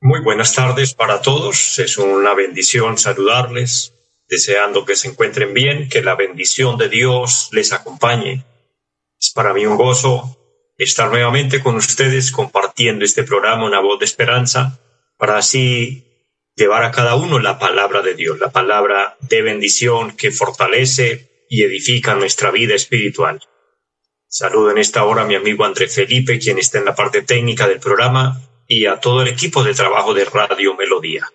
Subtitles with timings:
[0.00, 1.78] Muy buenas tardes para todos.
[1.78, 3.94] Es una bendición saludarles,
[4.28, 8.44] deseando que se encuentren bien, que la bendición de Dios les acompañe.
[9.20, 10.36] Es para mí un gozo
[10.76, 14.80] estar nuevamente con ustedes compartiendo este programa, una voz de esperanza,
[15.16, 16.04] para así
[16.56, 21.62] llevar a cada uno la palabra de Dios, la palabra de bendición que fortalece y
[21.62, 23.40] edifica nuestra vida espiritual.
[24.36, 27.68] Saludo en esta hora a mi amigo André Felipe, quien está en la parte técnica
[27.68, 31.30] del programa, y a todo el equipo de trabajo de Radio Melodía.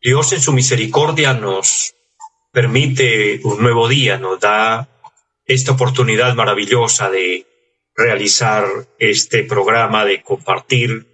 [0.00, 1.94] Dios en su misericordia nos
[2.50, 4.88] permite un nuevo día, nos da
[5.44, 7.46] esta oportunidad maravillosa de
[7.94, 8.64] realizar
[8.98, 11.06] este programa, de compartir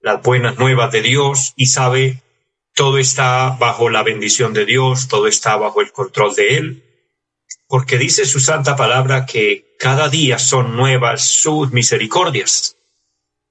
[0.00, 2.24] las buenas nuevas de Dios y sabe,
[2.74, 6.89] todo está bajo la bendición de Dios, todo está bajo el control de Él,
[7.70, 12.76] porque dice su santa palabra que cada día son nuevas sus misericordias.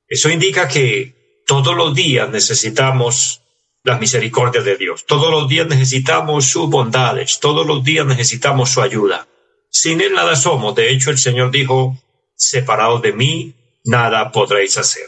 [0.10, 3.42] Eso indica que todos los días necesitamos
[3.86, 5.06] la misericordia de Dios.
[5.06, 7.40] Todos los días necesitamos sus bondades.
[7.40, 9.26] Todos los días necesitamos su ayuda.
[9.70, 10.76] Sin Él nada somos.
[10.76, 11.98] De hecho, el Señor dijo,
[12.36, 13.54] separados de mí,
[13.86, 15.08] nada podréis hacer.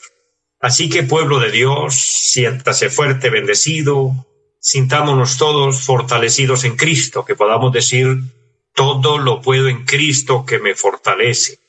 [0.62, 4.26] Así que pueblo de Dios, siéntase fuerte, bendecido,
[4.62, 8.08] sintámonos todos fortalecidos en Cristo, que podamos decir,
[8.74, 11.60] todo lo puedo en Cristo que me fortalece.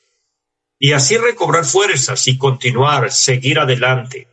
[0.79, 4.27] Y así recobrar fuerzas y continuar, seguir adelante,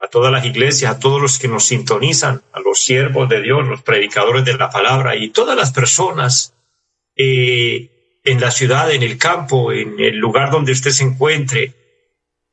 [0.00, 3.66] a todas las iglesias, a todos los que nos sintonizan, a los siervos de Dios,
[3.66, 6.54] los predicadores de la palabra y todas las personas
[7.14, 11.74] eh, en la ciudad, en el campo, en el lugar donde usted se encuentre.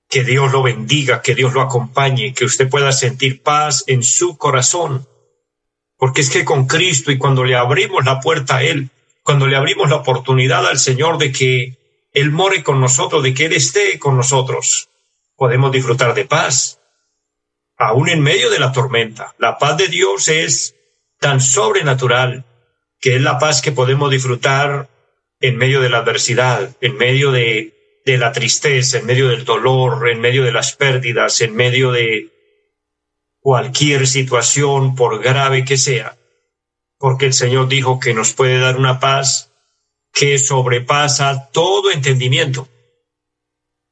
[0.07, 4.37] Que Dios lo bendiga, que Dios lo acompañe, que usted pueda sentir paz en su
[4.37, 5.07] corazón.
[5.97, 8.89] Porque es que con Cristo y cuando le abrimos la puerta a Él,
[9.23, 11.77] cuando le abrimos la oportunidad al Señor de que
[12.11, 14.89] Él more con nosotros, de que Él esté con nosotros,
[15.35, 16.79] podemos disfrutar de paz,
[17.77, 19.33] aún en medio de la tormenta.
[19.39, 20.75] La paz de Dios es
[21.19, 22.45] tan sobrenatural
[22.99, 24.89] que es la paz que podemos disfrutar
[25.39, 30.07] en medio de la adversidad, en medio de, de la tristeza, en medio del dolor,
[30.09, 32.29] en medio de las pérdidas, en medio de
[33.39, 36.17] cualquier situación, por grave que sea,
[37.03, 39.51] porque el Señor dijo que nos puede dar una paz
[40.13, 42.69] que sobrepasa todo entendimiento.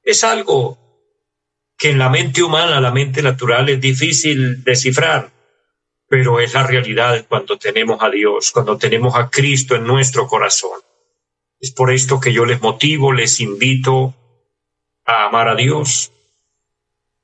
[0.02, 0.78] Es algo
[1.78, 5.30] que en la mente humana, la mente natural es difícil descifrar,
[6.08, 10.80] pero es la realidad cuando tenemos a Dios, cuando tenemos a Cristo en nuestro corazón.
[11.60, 14.16] Es por esto que yo les motivo, les invito
[15.04, 16.14] a amar a Dios,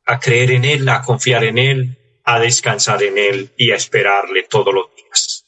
[0.04, 4.44] a creer en Él, a confiar en Él, a descansar en Él y a esperarle
[4.44, 5.47] todos los días.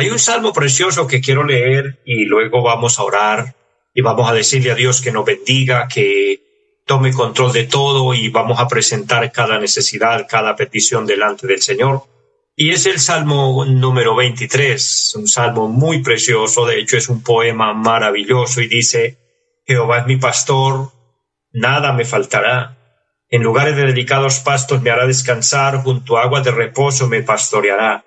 [0.00, 3.54] Hay un salmo precioso que quiero leer y luego vamos a orar
[3.92, 8.30] y vamos a decirle a Dios que nos bendiga, que tome control de todo y
[8.30, 12.04] vamos a presentar cada necesidad, cada petición delante del Señor.
[12.56, 17.74] Y es el Salmo número 23, un salmo muy precioso, de hecho es un poema
[17.74, 19.18] maravilloso y dice,
[19.66, 20.92] Jehová es mi pastor,
[21.52, 22.78] nada me faltará.
[23.28, 28.06] En lugares de delicados pastos me hará descansar, junto a aguas de reposo me pastoreará.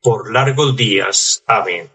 [0.00, 1.42] por largos días.
[1.46, 1.90] Amén.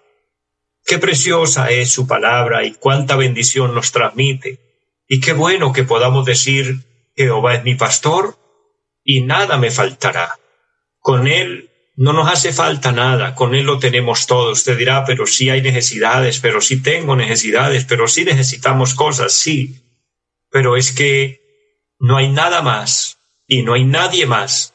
[0.86, 4.60] Qué preciosa es su palabra y cuánta bendición nos transmite.
[5.08, 6.80] Y qué bueno que podamos decir,
[7.16, 8.38] Jehová es mi pastor
[9.04, 10.38] y nada me faltará.
[11.00, 14.52] Con Él no nos hace falta nada, con Él lo tenemos todo.
[14.52, 19.82] Usted dirá, pero sí hay necesidades, pero sí tengo necesidades, pero sí necesitamos cosas, sí.
[20.50, 21.42] Pero es que
[22.00, 23.18] no hay nada más
[23.48, 24.74] y no hay nadie más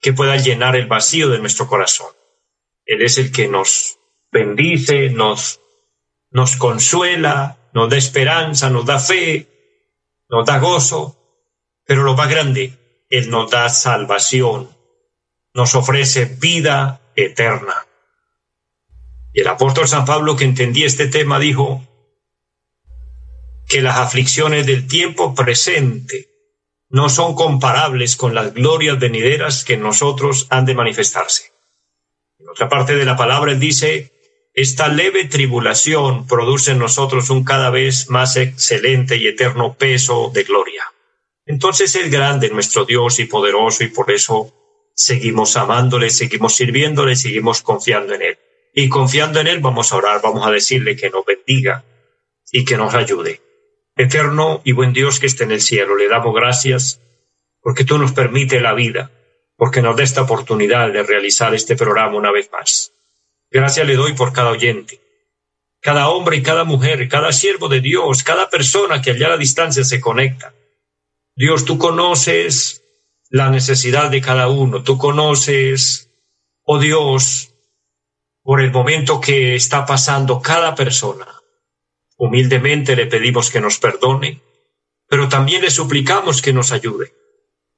[0.00, 2.15] que pueda llenar el vacío de nuestro corazón.
[2.86, 3.98] Él es el que nos
[4.30, 5.60] bendice, nos,
[6.30, 9.48] nos consuela, nos da esperanza, nos da fe,
[10.28, 11.16] nos da gozo,
[11.84, 14.70] pero lo más grande Él nos da salvación,
[15.52, 17.86] nos ofrece vida eterna.
[19.32, 21.86] Y el apóstol San Pablo que entendía este tema dijo
[23.68, 26.28] que las aflicciones del tiempo presente
[26.88, 31.55] no son comparables con las glorias venideras que en nosotros han de manifestarse.
[32.46, 34.12] En otra parte de la palabra él dice,
[34.54, 40.44] esta leve tribulación produce en nosotros un cada vez más excelente y eterno peso de
[40.44, 40.84] gloria.
[41.44, 44.54] Entonces es grande nuestro Dios y poderoso y por eso
[44.94, 48.38] seguimos amándole, seguimos sirviéndole, seguimos confiando en Él.
[48.72, 51.84] Y confiando en Él vamos a orar, vamos a decirle que nos bendiga
[52.52, 53.40] y que nos ayude.
[53.96, 57.00] Eterno y buen Dios que esté en el cielo, le damos gracias
[57.60, 59.10] porque tú nos permites la vida,
[59.56, 62.92] porque nos da esta oportunidad de realizar este programa una vez más.
[63.50, 65.00] Gracias le doy por cada oyente,
[65.80, 69.36] cada hombre y cada mujer, cada siervo de Dios, cada persona que allá a la
[69.36, 70.52] distancia se conecta.
[71.34, 72.82] Dios, tú conoces
[73.30, 76.10] la necesidad de cada uno, tú conoces,
[76.62, 77.52] oh Dios,
[78.42, 81.26] por el momento que está pasando cada persona.
[82.16, 84.40] Humildemente le pedimos que nos perdone,
[85.08, 87.12] pero también le suplicamos que nos ayude,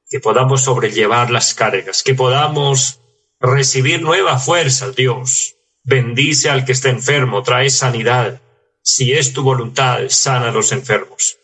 [0.08, 3.00] que podamos sobrellevar las cargas, que podamos
[3.40, 5.56] recibir nueva fuerza, Dios.
[5.84, 8.40] Bendice al que está enfermo, trae sanidad.
[8.82, 11.38] Si es tu voluntad, sana a los enfermos.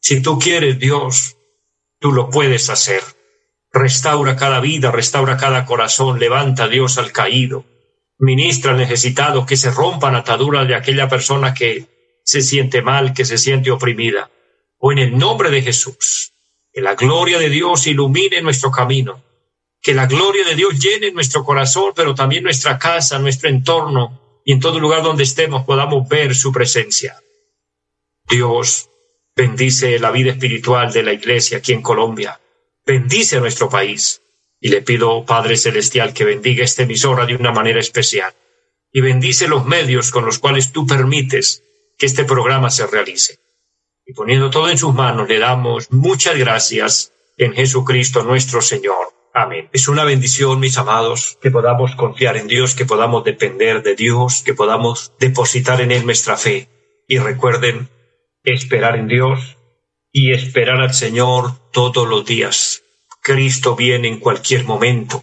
[0.00, 1.36] Si tú quieres, Dios,
[2.00, 3.02] tú lo puedes hacer.
[3.72, 7.64] Restaura cada vida, restaura cada corazón, levanta, Dios, al caído.
[8.18, 11.86] Ministra al necesitado, que se rompan ataduras de aquella persona que
[12.24, 14.30] se siente mal, que se siente oprimida.
[14.78, 16.32] O en el nombre de Jesús,
[16.78, 19.20] que la gloria de Dios ilumine nuestro camino,
[19.82, 24.52] que la gloria de Dios llene nuestro corazón, pero también nuestra casa, nuestro entorno y
[24.52, 27.20] en todo lugar donde estemos podamos ver su presencia.
[28.30, 28.90] Dios
[29.34, 32.40] bendice la vida espiritual de la iglesia aquí en Colombia,
[32.86, 34.22] bendice nuestro país
[34.60, 38.32] y le pido, Padre Celestial, que bendiga esta emisora de una manera especial
[38.92, 41.64] y bendice los medios con los cuales tú permites
[41.98, 43.40] que este programa se realice.
[44.08, 49.12] Y poniendo todo en sus manos, le damos muchas gracias en Jesucristo nuestro Señor.
[49.34, 49.68] Amén.
[49.70, 54.42] Es una bendición, mis amados, que podamos confiar en Dios, que podamos depender de Dios,
[54.42, 56.70] que podamos depositar en Él nuestra fe.
[57.06, 57.90] Y recuerden
[58.44, 59.58] esperar en Dios
[60.10, 62.82] y esperar al Señor todos los días.
[63.20, 65.22] Cristo viene en cualquier momento.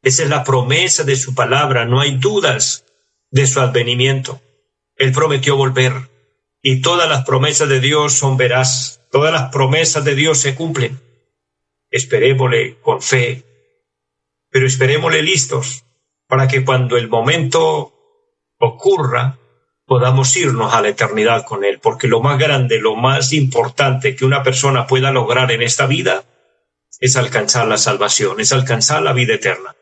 [0.00, 2.86] Esa es la promesa de su palabra, no hay dudas
[3.30, 4.40] de su advenimiento.
[4.96, 6.08] Él prometió volver
[6.62, 11.00] y todas las promesas de Dios son veraz, todas las promesas de Dios se cumplen.
[11.90, 13.44] Esperémosle con fe,
[14.48, 15.84] pero esperémosle listos
[16.26, 17.92] para que cuando el momento
[18.58, 19.38] ocurra
[19.84, 24.24] podamos irnos a la eternidad con Él, porque lo más grande, lo más importante que
[24.24, 26.24] una persona pueda lograr en esta vida
[27.00, 29.74] es alcanzar la salvación, es alcanzar la vida eterna.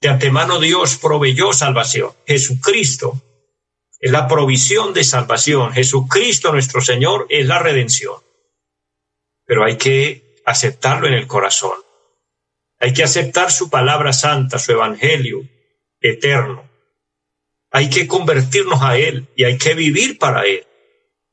[0.00, 2.10] De antemano Dios proveyó salvación.
[2.26, 3.20] Jesucristo
[3.98, 5.72] es la provisión de salvación.
[5.72, 8.16] Jesucristo nuestro Señor es la redención.
[9.44, 11.76] Pero hay que aceptarlo en el corazón.
[12.78, 15.42] Hay que aceptar su palabra santa, su evangelio
[16.00, 16.68] eterno.
[17.70, 20.64] Hay que convertirnos a Él y hay que vivir para Él.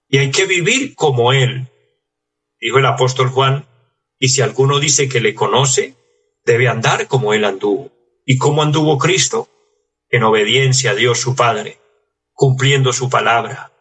[0.08, 1.68] Y hay que vivir como Él.
[2.60, 3.68] Dijo el apóstol Juan,
[4.18, 5.94] y si alguno dice que le conoce,
[6.46, 7.92] debe andar como Él anduvo.
[8.26, 9.50] ¿Y cómo anduvo Cristo?
[10.10, 11.85] En obediencia a Dios su Padre
[12.36, 13.72] cumpliendo su palabra,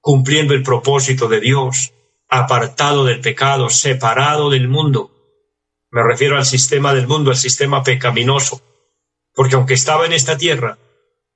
[0.00, 1.94] cumpliendo el propósito de Dios,
[2.28, 5.10] apartado del pecado, separado del mundo.
[5.90, 8.60] Me refiero al sistema del mundo, al sistema pecaminoso,
[9.34, 10.78] porque aunque estaba en esta tierra,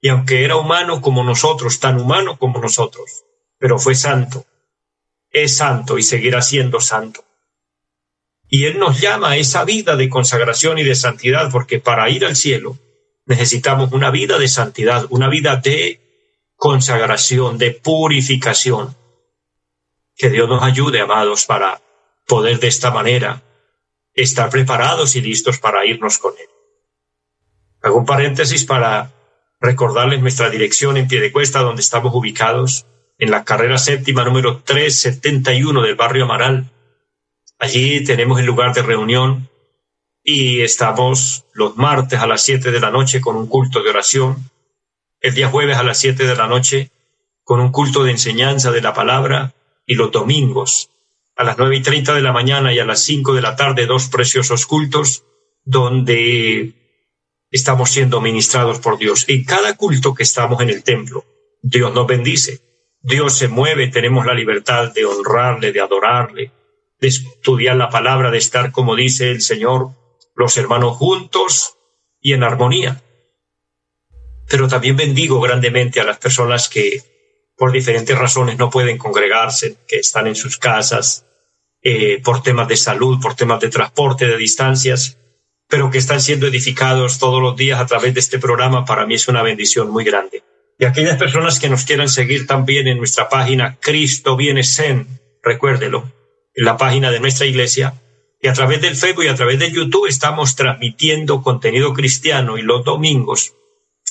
[0.02, 3.25] y aunque era humano como nosotros, tan humano como nosotros,
[3.59, 4.47] pero fue santo,
[5.31, 7.25] es santo y seguirá siendo santo.
[8.49, 12.26] Y Él nos llama a esa vida de consagración y de santidad, porque para ir
[12.26, 12.76] al cielo
[13.25, 16.10] necesitamos una vida de santidad, una vida de
[16.61, 18.95] consagración, de purificación.
[20.14, 21.81] Que Dios nos ayude, amados, para
[22.26, 23.43] poder de esta manera
[24.12, 26.49] estar preparados y listos para irnos con Él.
[27.81, 29.11] Hago un paréntesis para
[29.59, 32.85] recordarles nuestra dirección en pie de cuesta donde estamos ubicados,
[33.19, 36.71] en la carrera séptima número 371 del barrio Amaral.
[37.59, 39.49] Allí tenemos el lugar de reunión
[40.23, 44.50] y estamos los martes a las siete de la noche con un culto de oración
[45.21, 46.91] el día jueves a las siete de la noche
[47.45, 49.55] con un culto de enseñanza de la palabra
[49.87, 50.91] y los domingos
[51.37, 53.87] a las nueve y treinta de la mañana y a las cinco de la tarde
[53.87, 55.25] dos preciosos cultos
[55.65, 56.75] donde
[57.50, 59.25] estamos siendo ministrados por Dios.
[59.29, 61.25] En cada culto que estamos en el templo,
[61.62, 62.61] Dios nos bendice.
[63.03, 66.53] Dios se mueve, tenemos la libertad de honrarle, de adorarle,
[67.00, 69.93] de estudiar la palabra, de estar, como dice el Señor,
[70.35, 71.77] los hermanos juntos
[72.21, 73.03] y en armonía.
[74.50, 77.02] Pero también bendigo grandemente a las personas que
[77.57, 81.25] por diferentes razones no pueden congregarse, que están en sus casas,
[81.83, 85.19] eh, por temas de salud, por temas de transporte, de distancias,
[85.69, 89.14] pero que están siendo edificados todos los días a través de este programa, para mí
[89.14, 90.42] es una bendición muy grande.
[90.78, 95.07] Y aquellas personas que nos quieran seguir también en nuestra página Cristo Viene Sen,
[95.42, 96.11] recuérdelo,
[96.54, 97.95] en la página de nuestra iglesia,
[98.42, 102.62] y a través del Facebook y a través de YouTube estamos transmitiendo contenido cristiano y
[102.62, 103.52] los domingos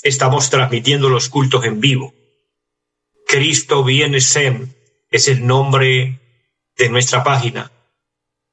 [0.04, 2.14] estamos transmitiendo los cultos en vivo.
[3.28, 4.74] Cristo viene Sem
[5.12, 6.20] es el nombre
[6.78, 7.72] de nuestra página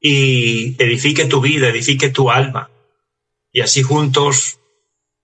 [0.01, 2.71] y edifique tu vida, edifique tu alma
[3.53, 4.61] y así juntos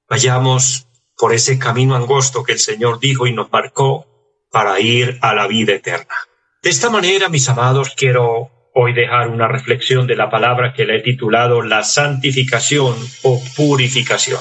[0.09, 0.87] vayamos
[1.19, 4.07] por ese camino angosto que el Señor dijo y nos marcó
[4.51, 6.15] para ir a la vida eterna.
[6.63, 10.97] De esta manera, mis amados, quiero hoy dejar una reflexión de la palabra que le
[10.97, 14.41] he titulado la santificación o purificación.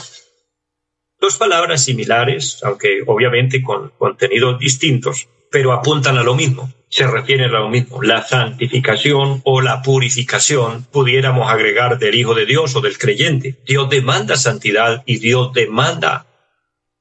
[1.21, 7.51] Dos palabras similares, aunque obviamente con contenidos distintos, pero apuntan a lo mismo, se refieren
[7.55, 12.81] a lo mismo, la santificación o la purificación, pudiéramos agregar del Hijo de Dios o
[12.81, 13.55] del creyente.
[13.65, 16.25] Dios demanda santidad y Dios demanda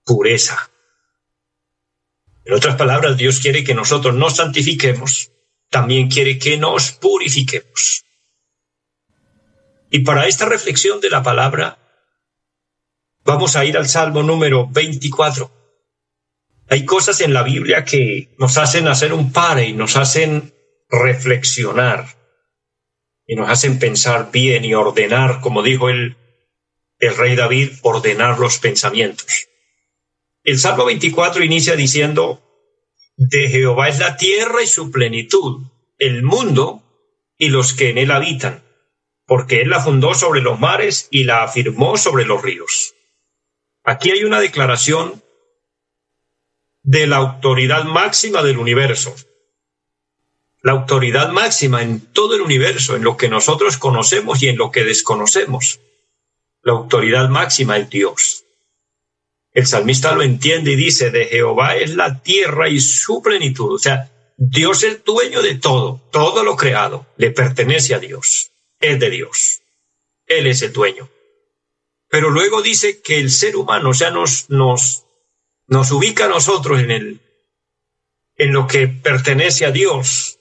[0.04, 0.70] pureza.
[2.44, 5.30] En otras palabras, Dios quiere que nosotros nos santifiquemos
[5.70, 8.04] también quiere que nos purifiquemos.
[9.90, 11.78] Y para esta reflexión de la palabra,
[13.30, 15.50] vamos a ir al Salmo número 24.
[16.68, 20.52] Hay cosas en la Biblia que nos hacen hacer un pare y nos hacen
[20.88, 22.06] reflexionar
[23.24, 26.16] y nos hacen pensar bien y ordenar, como dijo el,
[26.98, 29.46] el rey David, ordenar los pensamientos.
[30.42, 32.42] El Salmo 24 inicia diciendo,
[33.16, 35.66] de Jehová es la tierra y su plenitud,
[35.98, 36.82] el mundo
[37.38, 38.64] y los que en él habitan,
[39.24, 42.94] porque él la fundó sobre los mares y la afirmó sobre los ríos.
[43.84, 45.22] Aquí hay una declaración
[46.82, 49.14] de la autoridad máxima del universo.
[50.62, 54.70] La autoridad máxima en todo el universo, en lo que nosotros conocemos y en lo
[54.70, 55.80] que desconocemos.
[56.62, 58.44] La autoridad máxima es Dios.
[59.52, 63.74] El salmista lo entiende y dice, de Jehová es la tierra y su plenitud.
[63.74, 68.98] O sea, Dios es dueño de todo, todo lo creado le pertenece a Dios, es
[69.00, 69.60] de Dios.
[70.26, 71.08] Él es el dueño.
[72.10, 75.06] Pero luego dice que el ser humano, sea, nos, nos,
[75.68, 77.20] nos ubica a nosotros en el,
[78.36, 80.40] en lo que pertenece a Dios.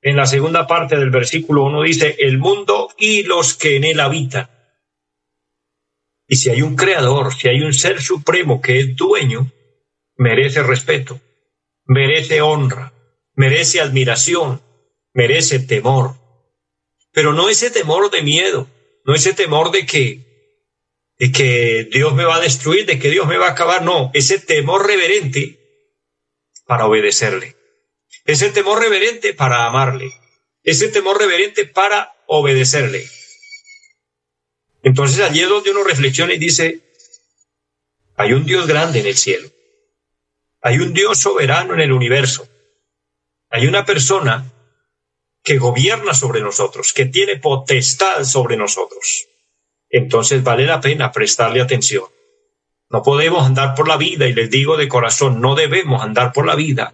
[0.00, 4.00] En la segunda parte del versículo uno dice, el mundo y los que en él
[4.00, 4.50] habitan.
[6.26, 9.52] Y si hay un creador, si hay un ser supremo que es dueño,
[10.16, 11.20] merece respeto,
[11.84, 12.92] merece honra,
[13.34, 14.60] merece admiración,
[15.12, 16.16] merece temor.
[17.12, 18.66] Pero no ese temor de miedo,
[19.04, 20.31] no ese temor de que,
[21.22, 24.10] de que Dios me va a destruir, de que Dios me va a acabar, no,
[24.12, 25.56] ese temor reverente
[26.66, 27.54] para obedecerle,
[28.24, 30.12] ese temor reverente para amarle,
[30.64, 33.08] ese temor reverente para obedecerle.
[34.82, 36.80] Entonces allí es donde uno reflexiona y dice,
[38.16, 39.48] hay un Dios grande en el cielo,
[40.60, 42.48] hay un Dios soberano en el universo,
[43.48, 44.52] hay una persona
[45.44, 49.28] que gobierna sobre nosotros, que tiene potestad sobre nosotros.
[49.92, 52.04] Entonces vale la pena prestarle atención.
[52.90, 56.46] No podemos andar por la vida, y les digo de corazón, no debemos andar por
[56.46, 56.92] la vida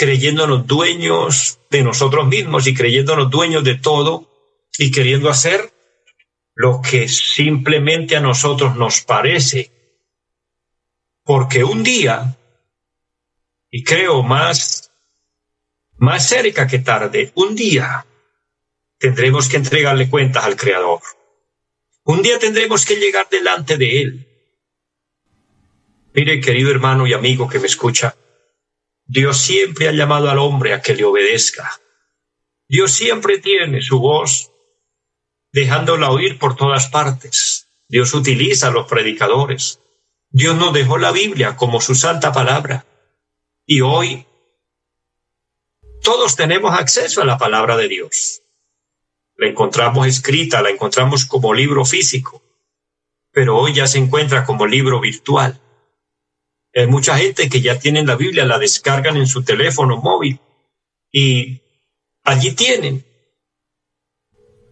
[0.00, 4.30] creyéndonos dueños de nosotros mismos y creyéndonos dueños de todo
[4.78, 5.74] y queriendo hacer
[6.54, 9.70] lo que simplemente a nosotros nos parece.
[11.22, 12.34] Porque un día,
[13.70, 14.90] y creo más,
[15.98, 18.06] más cerca que tarde, un día
[18.98, 21.00] tendremos que entregarle cuentas al Creador.
[22.10, 24.26] Un día tendremos que llegar delante de Él.
[26.12, 28.16] Mire, querido hermano y amigo que me escucha,
[29.04, 31.80] Dios siempre ha llamado al hombre a que le obedezca.
[32.66, 34.50] Dios siempre tiene su voz
[35.52, 37.68] dejándola oír por todas partes.
[37.86, 39.78] Dios utiliza a los predicadores.
[40.30, 42.86] Dios nos dejó la Biblia como su santa palabra.
[43.64, 44.26] Y hoy
[46.02, 48.42] todos tenemos acceso a la palabra de Dios.
[49.40, 52.42] La encontramos escrita, la encontramos como libro físico,
[53.32, 55.58] pero hoy ya se encuentra como libro virtual.
[56.74, 60.38] Hay mucha gente que ya tienen la Biblia, la descargan en su teléfono móvil
[61.10, 61.62] y
[62.22, 63.06] allí tienen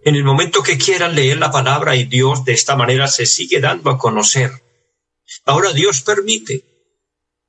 [0.04, 3.60] en el momento que quieran leer la palabra y Dios de esta manera se sigue
[3.60, 4.50] dando a conocer.
[5.46, 6.62] Ahora Dios permite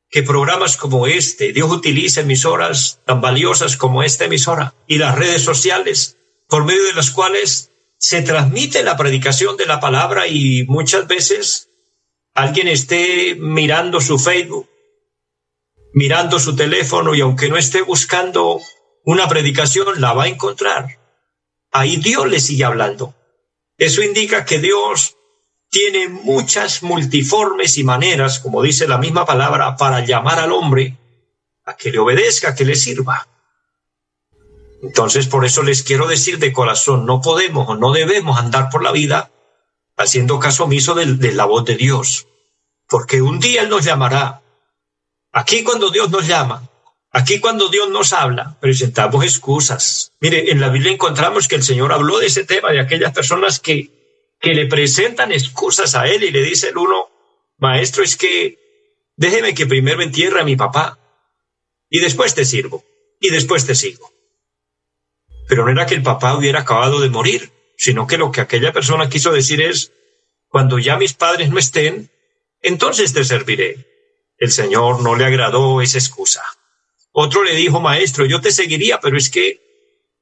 [0.09, 5.41] que programas como este, Dios utilice emisoras tan valiosas como esta emisora y las redes
[5.41, 6.15] sociales,
[6.49, 11.69] por medio de las cuales se transmite la predicación de la palabra y muchas veces
[12.33, 14.67] alguien esté mirando su Facebook,
[15.93, 18.59] mirando su teléfono y aunque no esté buscando
[19.05, 20.99] una predicación, la va a encontrar.
[21.71, 23.13] Ahí Dios le sigue hablando.
[23.77, 25.15] Eso indica que Dios
[25.69, 30.97] tiene muchas multiformes y maneras, como dice la misma palabra, para llamar al hombre
[31.65, 33.27] a que le obedezca, que le sirva.
[34.81, 38.83] Entonces, por eso les quiero decir de corazón, no podemos o no debemos andar por
[38.83, 39.31] la vida
[39.97, 42.27] haciendo caso omiso de, la voz de Dios,
[42.87, 44.41] porque un día Él nos llamará.
[45.33, 46.69] Aquí cuando Dios nos llama,
[47.11, 50.13] aquí cuando Dios nos habla, presentamos excusas.
[50.21, 53.59] Mire, en la Biblia encontramos que el Señor habló de ese tema, de aquellas personas
[53.59, 53.99] que
[54.39, 57.09] que le presentan excusas a él y le dice el uno,
[57.57, 58.57] maestro, es que
[59.15, 60.97] déjeme que primero entierre a mi papá
[61.89, 62.83] y después te sirvo
[63.19, 64.11] y después te sigo.
[65.49, 68.71] Pero no era que el papá hubiera acabado de morir, sino que lo que aquella
[68.71, 69.91] persona quiso decir es,
[70.47, 72.11] cuando ya mis padres no estén,
[72.61, 73.87] entonces te serviré.
[74.37, 76.43] El Señor no le agradó esa excusa.
[77.11, 79.59] Otro le dijo, maestro, yo te seguiría, pero es que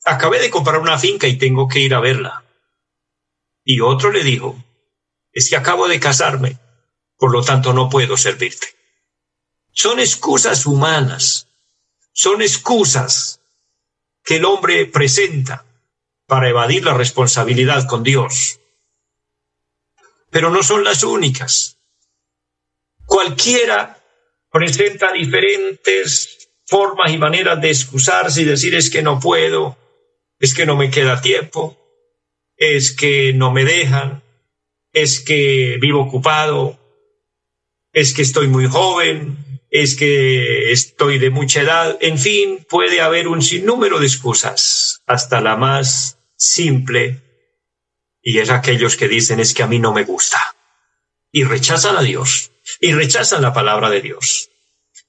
[0.06, 2.46] acabé de comprar una finca y tengo que ir a verla.
[3.66, 4.64] Y otro le dijo,
[5.34, 6.58] es que acabo de casarme,
[7.18, 8.68] por lo tanto no puedo servirte.
[9.74, 11.50] Son excusas humanas,
[12.14, 13.42] son excusas
[14.28, 15.66] que el hombre presenta
[16.26, 18.60] para evadir la responsabilidad con Dios.
[20.30, 21.78] Pero no son las únicas.
[23.06, 24.04] Cualquiera
[24.52, 29.78] presenta diferentes formas y maneras de excusarse y decir es que no puedo,
[30.40, 31.78] es que no me queda tiempo,
[32.58, 34.24] es que no me dejan,
[34.92, 36.78] es que vivo ocupado,
[37.94, 39.38] es que estoy muy joven,
[39.70, 45.42] es que estoy de mucha edad, en fin, puede haber un sinnúmero de excusas, hasta
[45.42, 47.22] la más simple,
[48.22, 50.56] y es aquellos que dicen es que a mí no me gusta,
[51.32, 54.50] y rechazan a Dios, y rechazan la palabra de Dios.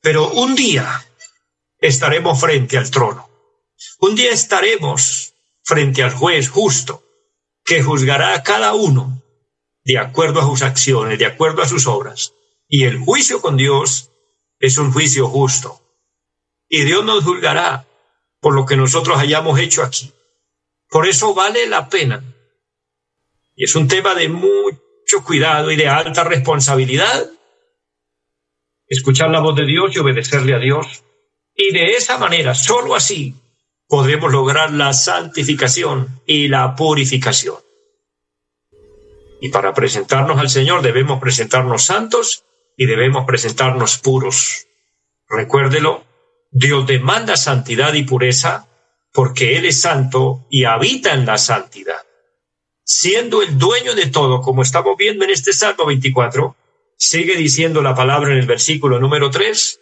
[0.01, 1.05] Pero un día
[1.79, 3.29] estaremos frente al trono,
[4.01, 7.05] un día estaremos frente al juez justo,
[7.65, 9.23] que juzgará a cada uno
[9.85, 12.33] de acuerdo a sus acciones, de acuerdo a sus obras.
[12.67, 14.11] Y el juicio con Dios
[14.59, 15.81] es un juicio justo.
[16.69, 17.87] Y Dios nos juzgará
[18.41, 20.13] por lo que nosotros hayamos hecho aquí.
[20.89, 22.23] Por eso vale la pena.
[23.55, 27.31] Y es un tema de mucho cuidado y de alta responsabilidad.
[28.87, 31.03] Escuchar la voz de Dios y obedecerle a Dios.
[31.55, 33.35] Y de esa manera, solo así,
[33.87, 37.57] podremos lograr la santificación y la purificación.
[39.41, 42.45] Y para presentarnos al Señor debemos presentarnos santos
[42.79, 44.69] y debemos presentarnos puros.
[45.29, 46.05] Recuérdelo,
[46.51, 48.69] Dios demanda santidad y pureza
[49.13, 52.01] porque Él es santo y habita en la santidad.
[52.85, 56.55] Siendo el dueño de todo, como estamos viendo en este Salmo 24,
[56.97, 59.81] sigue diciendo la palabra en el versículo número 3,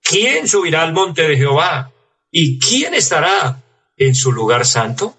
[0.00, 1.90] ¿quién subirá al monte de Jehová?
[2.30, 3.60] ¿Y quién estará
[3.96, 5.16] en su lugar santo?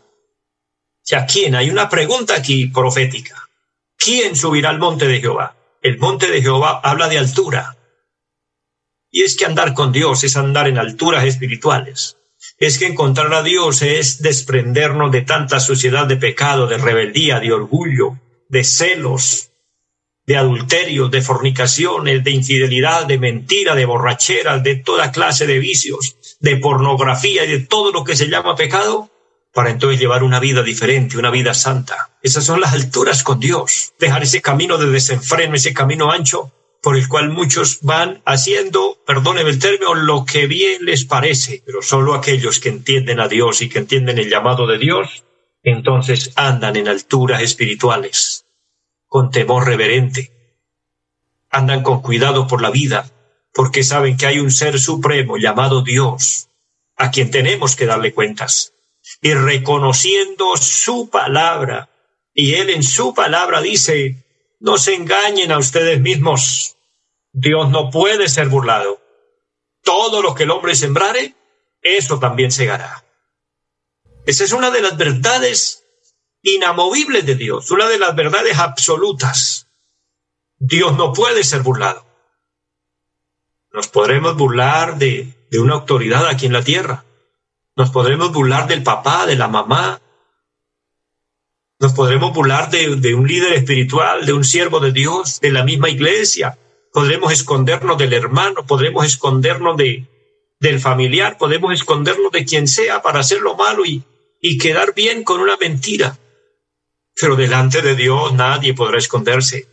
[1.04, 1.54] Ya, ¿quién?
[1.56, 3.50] Hay una pregunta aquí profética.
[3.98, 5.58] ¿Quién subirá al monte de Jehová?
[5.84, 7.78] El monte de Jehová habla de altura.
[9.12, 12.17] Y es que andar con Dios es andar en alturas espirituales.
[12.58, 17.52] Es que encontrar a Dios es desprendernos de tanta suciedad de pecado, de rebeldía, de
[17.52, 18.17] orgullo,
[18.48, 19.52] de celos,
[20.26, 26.38] de adulterios, de fornicaciones, de infidelidad, de mentira, de borracheras, de toda clase de vicios,
[26.39, 29.12] de pornografía y de todo lo que se llama pecado,
[29.54, 32.18] para entonces llevar una vida diferente, una vida santa.
[32.22, 33.94] Esas son las alturas con Dios.
[34.00, 36.52] Dejar ese camino de desenfreno, ese camino ancho
[36.84, 41.82] por el cual muchos van haciendo, perdóneme el término, lo que bien les parece, pero
[41.82, 45.24] solo aquellos que entienden a Dios y que entienden el llamado de Dios,
[45.63, 48.46] entonces andan en alturas espirituales
[49.08, 50.32] con temor reverente.
[51.50, 53.10] Andan con cuidado por la vida,
[53.54, 56.50] porque saben que hay un ser supremo llamado Dios,
[56.98, 58.73] a quien tenemos que darle cuentas.
[59.22, 61.89] Y reconociendo su palabra,
[62.34, 64.24] y él en su palabra dice,
[64.60, 66.78] no se engañen a ustedes mismos.
[67.32, 69.02] Dios no puede ser burlado.
[69.82, 71.36] Todo lo que el hombre sembrare,
[71.82, 73.04] eso también segará.
[74.26, 75.84] Esa es una de las verdades
[76.42, 79.68] inamovibles de Dios, una de las verdades absolutas.
[80.58, 82.06] Dios no puede ser burlado.
[83.72, 87.04] Nos podremos burlar de, de una autoridad aquí en la tierra.
[87.76, 90.00] Nos podremos burlar del papá, de la mamá.
[91.80, 95.90] Nos podremos burlar de, un líder espiritual, de un siervo de Dios, de la misma
[95.90, 96.58] iglesia.
[96.92, 100.06] Podremos escondernos del hermano, podremos escondernos de,
[100.60, 104.04] del familiar, podemos escondernos de quien sea para hacer lo malo y,
[104.40, 106.20] y quedar bien con una mentira.
[107.20, 109.68] pero delante de Dios nadie podrá esconderse.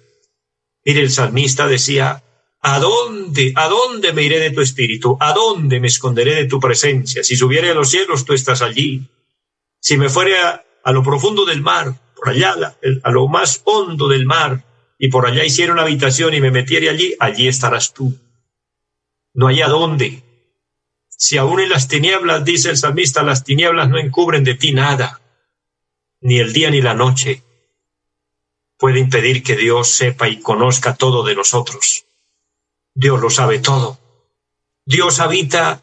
[0.85, 2.23] Mire, el salmista decía,
[2.63, 5.17] ¿A dónde, a dónde me iré de tu espíritu?
[5.21, 7.25] ¿A dónde me esconderé de tu presencia?
[7.25, 9.09] Si subiere a los cielos, tú estás allí.
[9.81, 12.55] Si me fuere a, lo profundo del mar, por allá,
[13.03, 14.63] a lo más hondo del mar,
[14.99, 18.15] y por allá hiciera una habitación y me metiere allí, allí estarás tú.
[19.33, 20.23] No hay a dónde.
[21.09, 25.23] Si aún en las tinieblas, dice el salmista, las tinieblas no encubren de ti nada,
[26.21, 27.43] ni el día ni la noche
[28.77, 32.05] puede impedir que Dios sepa y conozca todo de nosotros.
[32.95, 33.99] Dios lo sabe todo.
[34.85, 35.83] Dios habita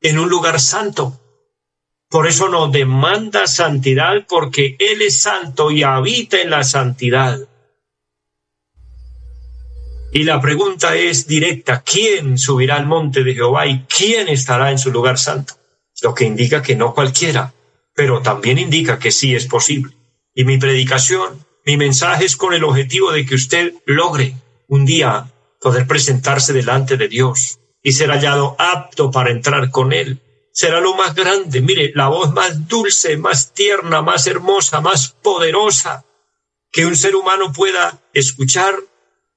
[0.00, 1.20] en un lugar santo.
[2.08, 7.38] Por eso nos demanda santidad porque Él es santo y habita en la santidad.
[10.12, 14.78] Y la pregunta es directa, ¿quién subirá al monte de Jehová y quién estará en
[14.78, 15.54] su lugar santo?
[16.00, 17.52] Lo que indica que no cualquiera,
[17.94, 19.92] pero también indica que sí es posible.
[20.34, 24.36] Y mi predicación, mi mensaje es con el objetivo de que usted logre
[24.68, 30.20] un día poder presentarse delante de Dios y ser hallado apto para entrar con Él.
[30.52, 31.60] Será lo más grande.
[31.60, 36.04] Mire, la voz más dulce, más tierna, más hermosa, más poderosa
[36.72, 38.74] que un ser humano pueda escuchar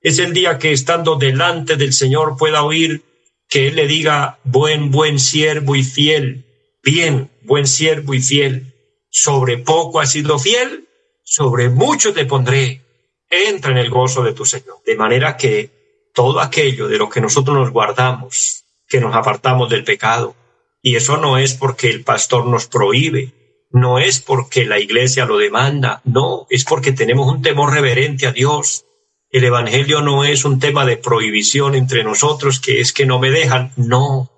[0.01, 3.03] es el día que estando delante del Señor pueda oír
[3.47, 6.45] que Él le diga, buen, buen siervo y fiel,
[6.84, 8.73] bien, buen siervo y fiel,
[9.10, 10.88] sobre poco has sido fiel,
[11.23, 12.82] sobre mucho te pondré,
[13.29, 14.82] entra en el gozo de tu Señor.
[14.86, 15.79] De manera que
[16.19, 20.36] todo aquello de lo que nosotros nos guardamos, que nos apartamos del pecado.
[20.82, 23.32] Y eso no es porque el pastor nos prohíbe,
[23.71, 28.34] no es porque la iglesia lo demanda, no, es porque tenemos un temor reverente a
[28.34, 28.84] Dios.
[29.29, 33.32] El Evangelio no es un tema de prohibición entre nosotros, que es que no me
[33.32, 34.29] dejan, no.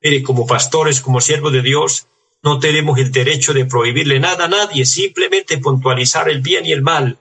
[0.00, 2.06] Mire, como pastores, como siervos de Dios,
[2.42, 6.80] no tenemos el derecho de prohibirle nada a nadie, simplemente puntualizar el bien y el
[6.80, 7.18] mal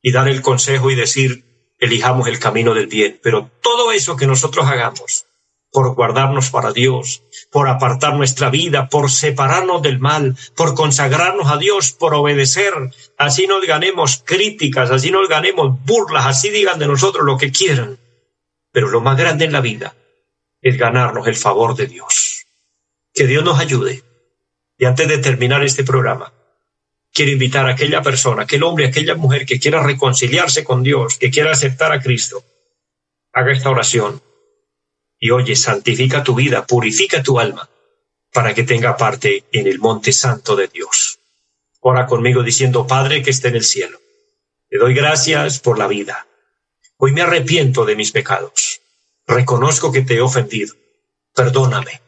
[0.00, 1.47] y dar el consejo y decir,
[1.78, 3.18] elijamos el camino del bien.
[3.22, 5.26] Pero todo eso que nosotros hagamos,
[5.70, 11.56] por guardarnos para Dios, por apartar nuestra vida, por separarnos del mal, por consagrarnos a
[11.56, 12.72] Dios, por obedecer,
[13.16, 17.98] así nos ganemos críticas, así nos ganemos burlas, así digan de nosotros lo que quieran.
[18.72, 19.94] Pero lo más grande en la vida
[20.60, 22.46] es ganarnos el favor de Dios.
[23.12, 24.02] Que Dios nos ayude.
[24.76, 26.32] Y antes de terminar este programa,
[27.12, 31.30] quiero invitar a aquella persona, aquel hombre, aquella mujer que quiera reconciliarse con Dios, que
[31.30, 32.44] quiera aceptar a Cristo,
[33.32, 34.22] haga esta oración.
[35.18, 37.68] Y oye, santifica tu vida, purifica tu alma,
[38.32, 41.18] para que tenga parte en el monte santo de Dios.
[41.80, 43.98] Ora conmigo diciendo, Padre que esté en el cielo,
[44.68, 46.26] te doy gracias por la vida.
[46.98, 48.80] Hoy me arrepiento de mis pecados.
[49.26, 50.74] Reconozco que te he ofendido.
[51.34, 52.00] Perdóname.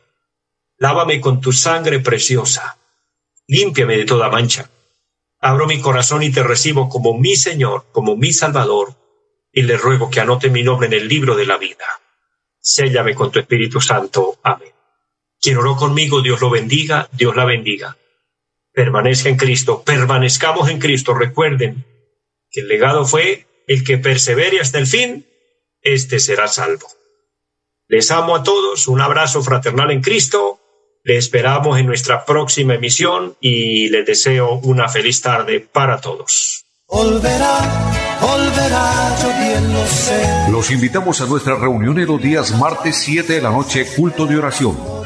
[0.78, 2.76] Lávame con tu sangre preciosa.
[3.46, 4.68] Límpiame de toda mancha
[5.40, 8.94] Abro mi corazón y te recibo como mi Señor, como mi Salvador,
[9.52, 11.86] y le ruego que anote mi nombre en el libro de la vida.
[12.60, 14.38] Séllame con tu Espíritu Santo.
[14.42, 14.72] Amén.
[15.40, 17.96] Quien oró conmigo, Dios lo bendiga, Dios la bendiga.
[18.72, 21.14] Permanezca en Cristo, permanezcamos en Cristo.
[21.14, 21.86] Recuerden
[22.50, 25.26] que el legado fue el que persevere hasta el fin,
[25.80, 26.86] este será salvo.
[27.88, 30.59] Les amo a todos, un abrazo fraternal en Cristo
[31.02, 36.64] le esperamos en nuestra próxima emisión y les deseo una feliz tarde para todos.
[40.50, 44.36] Los invitamos a nuestra reunión en los días martes 7 de la noche, culto de
[44.36, 45.00] oración